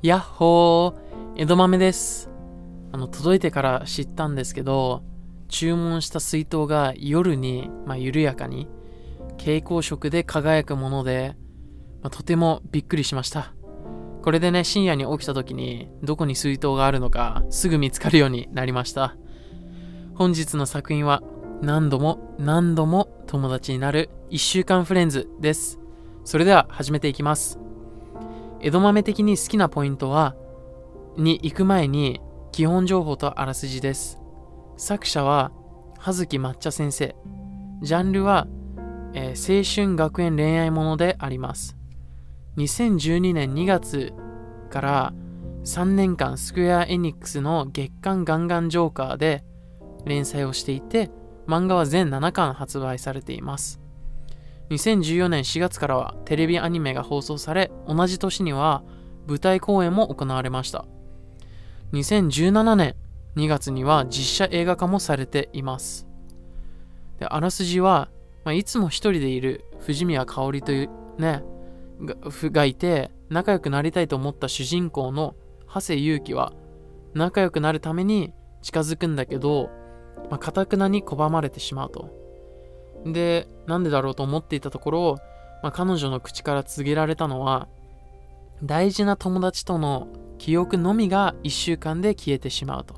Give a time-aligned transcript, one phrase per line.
[0.00, 2.30] やっほー江戸豆です。
[2.92, 5.02] あの、届いてから知ったんですけど、
[5.48, 8.68] 注文した水筒が夜に、まあ、緩やかに、
[9.38, 11.34] 蛍光色で輝くもので、
[12.00, 13.52] まあ、とてもびっくりしました。
[14.22, 19.16] これでね、深夜に起きた時に、どこに水筒があるのか、すぐ見つかるようになりました。
[20.14, 21.24] 本日の作品は、
[21.60, 25.80] 何度も何度も友達になる1週間フレンズです。
[26.24, 27.58] それでは始めていきます。
[28.60, 30.34] 江戸豆的に好きなポイントは、
[31.16, 34.20] に行く前に基本情報とあらすじです。
[34.76, 35.52] 作者は、
[35.98, 37.14] 葉月抹茶先生。
[37.82, 38.48] ジャンルは、
[39.14, 41.76] えー青春学園恋愛ものであります。
[42.56, 44.12] 2012年2月
[44.70, 45.12] から
[45.64, 49.44] 3年間スクエア・エニックスの月刊ガンガンジョーカーで
[50.04, 51.10] 連載をしていて、
[51.46, 53.80] 漫画は全7巻発売されています。
[54.70, 58.82] 2014年4月からはテレビアニメが放送され、同じ年には
[59.26, 60.84] 舞台公演も行われました。
[61.92, 62.94] 2017年
[63.36, 66.06] 2月には実写映画化もされています。
[67.18, 68.10] であらすじは、
[68.44, 71.42] まあ、いつも一人でいる藤宮香織というね、
[72.00, 75.34] がいて、仲良くなりたいと思った主人公の
[75.66, 76.52] 長谷祐希は、
[77.14, 78.32] 仲良くなるために
[78.62, 79.70] 近づくんだけど、
[80.30, 82.17] まあ、くなに拒まれてしまうと。
[83.12, 85.16] で、なんでだろうと思っていたところ、
[85.62, 87.68] まあ、彼女の口から告げられたのは、
[88.62, 92.96] 大事な友達との記憶のみが1週間で消えてしまうと。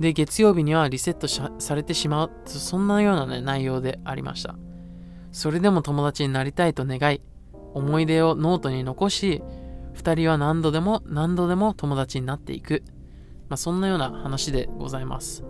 [0.00, 4.56] で、月曜日にはリセットされてしまう、そんなような、ね、内容でありました。
[5.30, 7.22] それでも友達になりたいと願い、
[7.74, 9.42] 思い出をノートに残し、
[9.94, 12.82] 2人は何度でも何度でも友達になっていく。
[13.48, 15.44] まあ、そんなような話でございます。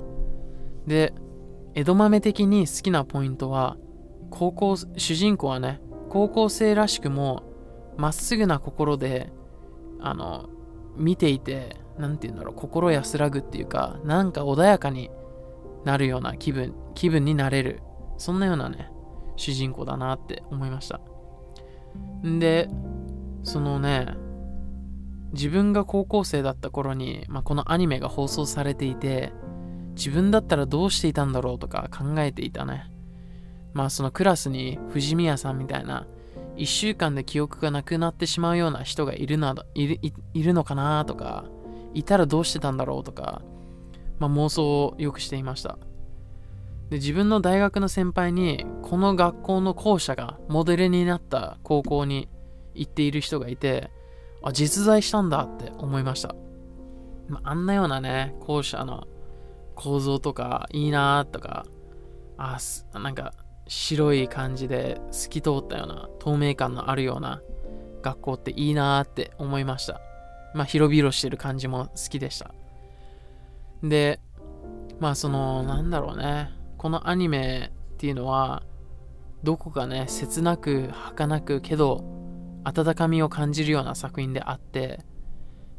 [0.86, 1.14] で、
[1.74, 3.76] 江戸豆的に好きなポイントは、
[4.30, 7.42] 高校、主人公はね、高校生らしくも、
[7.96, 9.32] まっすぐな心で、
[10.00, 10.48] あの、
[10.96, 15.10] 見ていて、なんて言うんだろう、心安らぐっていうか、なんか穏やかに
[15.84, 17.80] なるような気分、気分になれる。
[18.18, 18.90] そんなようなね、
[19.36, 21.00] 主人公だなって思いました。
[22.26, 22.68] んで、
[23.42, 24.14] そのね、
[25.32, 29.32] 自分が高校生だった頃に、まあ、このアニメが放送されていて、
[29.94, 32.90] 自分だったらどうしていたんだろうとか考えていたね。
[33.72, 36.06] まあそのクラスに藤宮さんみたいな
[36.56, 41.44] 1週間で記憶がなくなってしまうような人がいるなどいるいいるのかなとか、
[41.94, 43.42] いたらどうしてたんだろうとか、
[44.18, 45.78] まあ妄想をよくしていました。
[46.90, 52.28] で自分の大学の先輩にこの学校の校舎がモデルになった高校に
[52.74, 53.90] 行っている人がいて、
[54.42, 56.34] あ、実在したんだって思いました。
[57.28, 59.06] まあ、あんなようなね、校舎の
[59.82, 61.66] 構造とかいいなとか、
[62.36, 62.58] あ、
[62.94, 63.34] なんか
[63.66, 67.42] 白い感じで透き通ったような透明感のあるような
[68.00, 70.00] 学校っていいなって思いました。
[70.54, 72.54] まあ広々してる感じも好きでした。
[73.82, 74.20] で、
[75.00, 78.62] まあそのなんだろうね、このアニメっていうのは
[79.42, 82.04] どこかね、切なく儚くけど
[82.62, 85.00] 温かみを感じるような作品であって、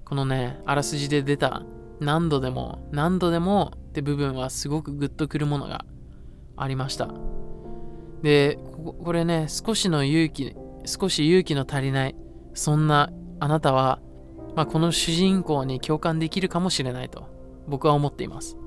[0.03, 1.63] このね、あらすじで出た
[2.01, 5.85] 何度でも何度でもって部分はすごくグッとくるものが
[6.57, 7.09] ありました。
[8.23, 8.57] で、
[9.03, 10.55] これね、少しの勇気、
[10.85, 12.15] 少し勇気の足りない、
[12.55, 13.99] そんなあなたは、
[14.55, 17.27] まあ、この主人公に共感できるかもしれないと
[17.67, 18.57] 僕は思っています。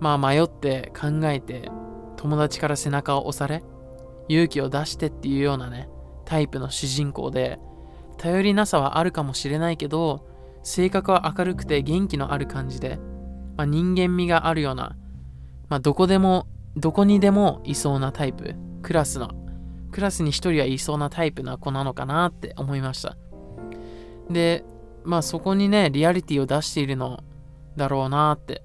[0.00, 1.70] まあ迷って考えて
[2.16, 3.64] 友達から背中を押され
[4.28, 5.88] 勇気を出してっていうようなね
[6.24, 7.58] タイプの主人公で
[8.16, 10.26] 頼りなさはあるかもしれないけど
[10.62, 12.98] 性格は明るくて元気のある感じで、
[13.58, 14.96] まあ、人間味があるような、
[15.68, 16.46] まあ、どこでも
[16.76, 19.30] どこにでもいそうなタイプクラスの
[19.90, 23.16] クラスに一人はいそうなタイプな子なのかなって思いました。
[24.30, 24.64] で
[25.04, 27.24] まあそこにねリアリティを出しているの
[27.76, 28.62] だろうなって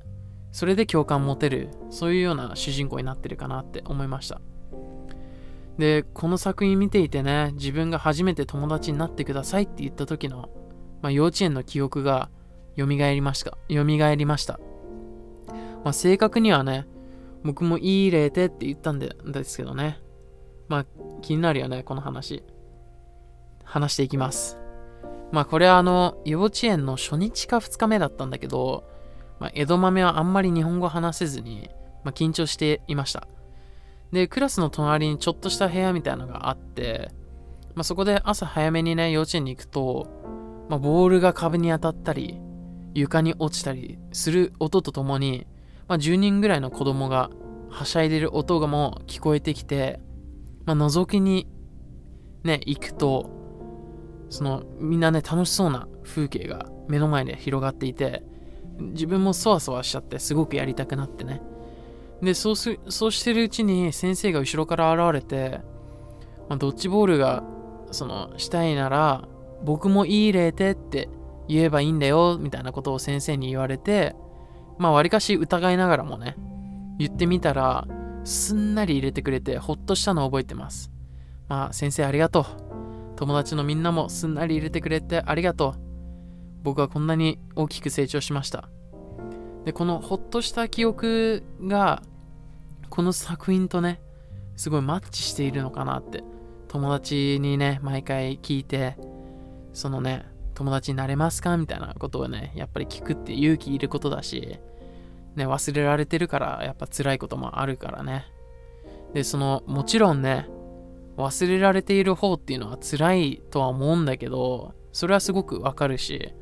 [0.51, 4.41] それで共感持てるそういうような主人公になってるかなって思いました。
[5.79, 10.49] でこの作品見ていてね自分が初めて友達になってくださいって言った時の、
[11.01, 12.29] まあ、幼稚園の記憶が
[12.77, 13.57] 蘇りました。
[13.69, 14.59] 蘇りました、
[15.83, 16.85] まあ、正確にはね
[17.43, 19.99] 僕もいい例でって言ったんでですけどね。
[20.67, 20.85] まあ
[21.21, 22.43] 気になるよねこの話。
[23.63, 24.57] 話していきます。
[25.31, 28.83] まあこれはあの幼稚園の初日か2日目だったんだけど
[29.43, 31.69] まあ、江戸豆はあんまり日本語話せずに、
[32.05, 33.27] まあ、緊張していました。
[34.13, 37.11] で、クラスの隣にちょっとした部屋みたいなのがあって、
[37.75, 40.07] まあ、そこで朝早めにね、幼稚園に行くと、
[40.69, 42.39] まあ、ボールが壁に当たったり、
[42.93, 45.45] 床に落ちたりする音とともに、
[45.87, 47.29] まあ、10人ぐらいの子供が
[47.69, 49.99] はしゃいでる音がも聞こえてきて、
[50.65, 51.47] まあ、覗きに
[52.43, 53.29] ね、行くと、
[54.29, 58.23] そのみんなね楽しそうな風景が目の前で広がっていて
[58.79, 61.41] 自分もそわそわしちゃってすごくやりたくなってね。
[62.21, 65.59] でそうすそうしてるうちに先生が後ろから現れて、
[66.49, 67.43] まあ、ドッジボールが
[67.91, 69.27] そのしたいなら
[69.63, 71.09] 僕もいい例でって
[71.47, 74.15] 言えばいいんだよみたいなことを先生に言われて
[74.77, 76.35] まあわりかし疑いながらもね
[76.99, 77.87] 言ってみたら
[78.23, 80.91] すんなり入れてくれてほっとしたのを覚えてます。
[81.47, 82.45] まあ先生ありがとう。
[83.15, 85.79] 友達のみんなもすんなり入れてくれてありがとう。
[86.63, 88.69] 僕はこんなに大きく成長しました。
[89.65, 92.03] でこのほっとした記憶が
[92.89, 94.01] この作品とね
[94.55, 96.23] すごいマッチしているのかなって
[96.67, 98.97] 友達にね毎回聞いて
[99.73, 101.57] そのね友達になれますか？
[101.57, 104.59] みたいなことをねやっぱり聞くって勇気いることだし
[105.35, 108.25] ね忘れられてるからやっぱ辛いこともあるからね。
[109.13, 110.47] でそのもちろんね
[111.17, 116.33] 忘れられている方っていうのは辛いとは思うんだけどそれはすごくわかるし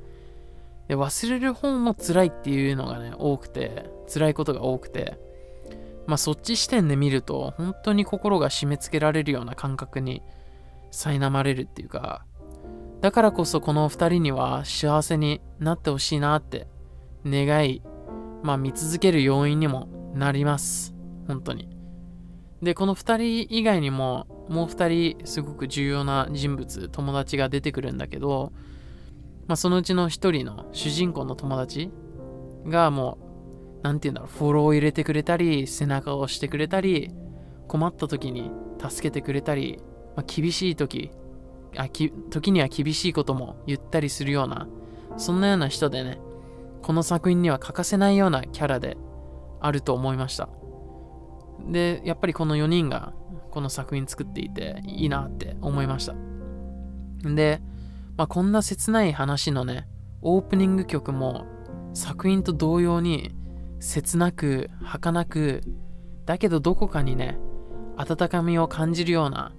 [0.87, 5.19] で忘れる方も辛いっていうのがね多くて辛いことが多くて
[6.07, 10.21] まあそっち視点で見ると本当に心が締め付けられるような感覚に
[10.91, 12.25] 苛まれるっていうか
[13.01, 16.67] だからこそこの2人には幸せになってほしいなって
[17.25, 17.81] 願い
[18.43, 20.93] まあ見続ける要因にもなります。
[21.27, 21.69] 本当に。
[22.61, 28.53] でこの2人以外にももう2人すごく重要な人物友達が出てくるんだけど、
[29.47, 31.89] まあ、そのうちの1人の主人公の友達
[32.67, 33.31] がもう
[33.83, 37.11] 何て言うんだろう、フォローを入れてくれたり、背中を押してくれたり、
[37.67, 39.79] 困った時に助けてくれたり、
[40.15, 41.11] まあ、厳しい時
[41.77, 44.67] あき、時には厳しいことも言ったりするような、
[45.17, 46.19] そんなような人でね、
[46.81, 48.97] この作品には欠かせないようなキャラで
[49.59, 50.49] あると思いました。
[51.69, 53.13] で、やっぱりこの4人が
[53.51, 56.15] この作品作っていていいなって思いました。
[57.23, 57.61] で、
[58.17, 59.87] まあ、こんな切ない話のね、
[60.21, 61.45] オープニング曲も
[61.93, 63.35] 作品と同様に
[63.79, 65.61] 切なく、儚く、
[66.25, 67.37] だけどどこかにね、
[67.97, 69.53] 温かみを感じるような、ま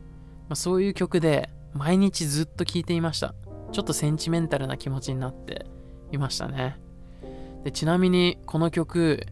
[0.50, 3.34] あ、そういう曲で毎日ずっと聴いていました。
[3.72, 5.66] ちょっとセンチメンタルな気持ちになって
[6.10, 6.78] いましたね。
[7.64, 9.26] でちなみにこの曲、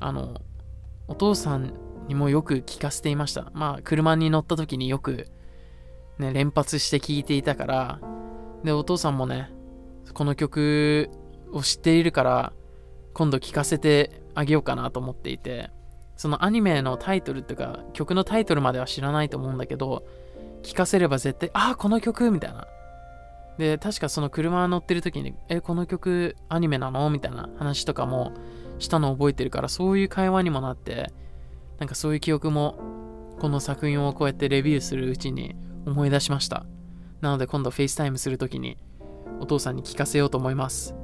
[0.00, 0.40] あの、
[1.08, 1.74] お父さん
[2.08, 3.50] にもよく聴かせていました。
[3.52, 5.28] まあ、車に乗った時によく、
[6.18, 8.00] ね、連発して聴いていたから、
[8.64, 9.50] で、お父さんもね、
[10.14, 11.10] この曲
[11.52, 12.52] を知っているから、
[13.12, 15.70] 今度聞かせてあげようかなと思っていて、
[16.16, 20.06] そのアニメのタイトルっていうか、曲のタイトルまでは知らないと思うんだけど、
[20.66, 22.66] 聞かせれば絶対、ああ、この曲みたいな。
[23.56, 27.08] で、確かその車乗ってる時に、え、この曲アニメなの？
[27.08, 28.32] みたいな話とかも
[28.80, 31.12] したのを覚えてるから、そういう会話にもなって、
[31.78, 32.78] なんかそういう記憶も、
[33.38, 35.54] この作品をこうやってレビューするうちに
[35.86, 36.66] 思い出しました。
[37.20, 38.76] なので今度 FaceTime するときに
[39.40, 40.94] お父さんに聞かせようと思います。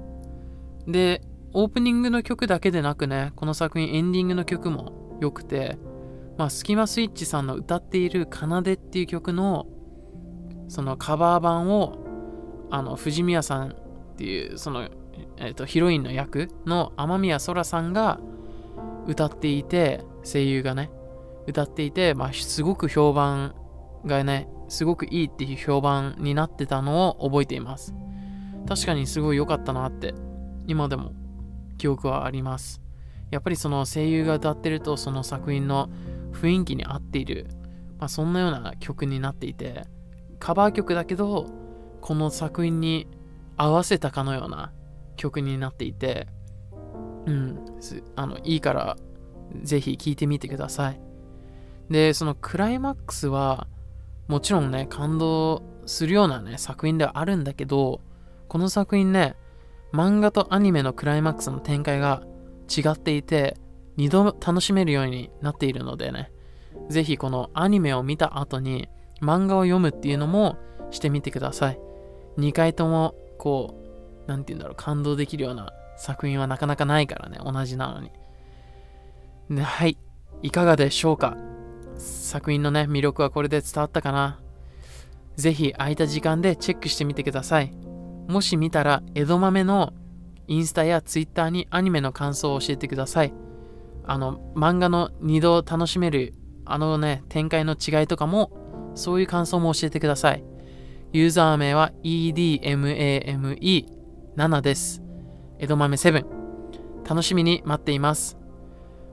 [0.88, 1.22] で、
[1.54, 5.78] オープニングの曲だけでなくね、この作品エンディングの曲も良くて、
[6.36, 9.66] まあ、スキマスイッチさんの歌っている奏でっていう曲の、
[10.68, 11.98] そのカバー版を、
[12.70, 13.74] あの、藤宮さんっ
[14.16, 14.88] ていう、その、
[15.36, 18.18] え、ー、と、ヒロインの役の雨宮空さんが
[19.06, 20.90] 歌っていて、声優がね、
[21.46, 23.54] 歌っていて、まあ、すごく評判
[24.06, 27.94] がね、すごくいいっていう評判になってたのを覚えています。
[28.66, 30.14] 確かにすごい良かったなって、
[30.66, 31.12] 今でも
[31.76, 32.80] 記憶はあります。
[33.30, 35.88] やっぱりその声優が歌ってるとその作品の
[36.32, 37.48] 雰囲気に合っている、
[37.98, 39.84] まあ、そんなような曲になっていて
[40.38, 41.46] カバー曲だけど
[42.00, 43.06] この作品に
[43.56, 44.72] 合わせたかのような
[45.16, 46.26] 曲になっていて
[47.26, 47.58] うん
[48.16, 48.96] あのいいから
[49.62, 51.00] ぜひ聴いてみてください。
[51.90, 53.66] でそのクライマックスは
[54.26, 58.00] もちろんね感動するようなね作品ではあるんだけど
[58.48, 59.36] この作品ね
[59.92, 62.22] 漫画とアニメのクライマックスの展開が
[62.74, 63.56] 違っていて、
[63.96, 66.32] 2度楽しめるようになっているのでね、
[66.88, 68.88] ぜひこのアニメを見た後に
[69.20, 70.56] 漫画を読むっていうのも
[70.90, 71.80] してみてください。
[72.38, 73.74] 2回ともこ
[74.26, 79.62] う、なんて言うんだろう、感動できるような作品はなかなかないからね、同じなのに。
[79.62, 79.98] はい。
[80.42, 81.36] いかがでしょうか？
[81.98, 84.40] 作品のね、魅力はこれで伝わったかな？
[85.36, 87.72] ぜひ空いた時間でチェックしてみてください。
[88.28, 89.92] もし見たら、江戸豆の
[90.48, 93.34] インスタやツイッターにアニメの感想を教えてください。
[94.04, 98.52] あの、漫画の2度楽しめる、あのね、展開の違いとかも、
[98.94, 100.44] そういう感想も教えてください。
[101.12, 105.02] ユーザー名は EDMAME7 です。
[105.58, 106.24] 江戸豆7。
[107.08, 108.38] 楽しみに待っています。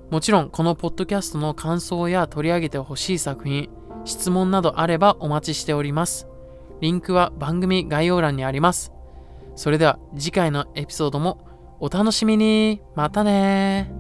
[0.10, 3.70] もちろん、このポッドキャストの感想や取り上げてほしい作品、
[4.06, 6.28] 質問などあればお待ちしております。
[6.82, 8.92] リンクは番組概要欄にあります。
[9.56, 13.99] それでは次回のエピソードもお楽しみにまたね